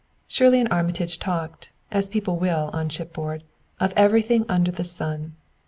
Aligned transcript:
Shirley 0.27 0.59
and 0.59 0.73
Armitage 0.73 1.19
talked 1.19 1.71
as 1.91 2.09
people 2.09 2.35
will 2.37 2.71
on 2.73 2.89
ship 2.89 3.13
board 3.13 3.43
of 3.79 3.93
everything 3.95 4.45
under 4.49 4.71
the 4.71 4.83
sun. 4.83 5.35